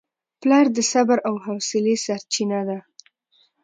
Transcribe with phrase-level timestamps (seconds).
[0.41, 2.79] پلار د صبر او حوصلې سرچینه ده.